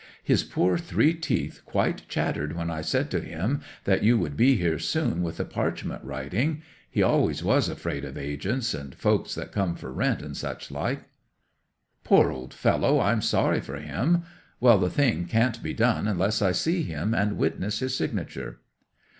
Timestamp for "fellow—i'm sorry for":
12.51-13.75